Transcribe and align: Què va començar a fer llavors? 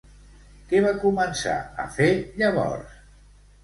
Què 0.71 0.81
va 0.85 0.95
començar 1.05 1.59
a 1.87 1.89
fer 2.01 2.11
llavors? 2.43 3.01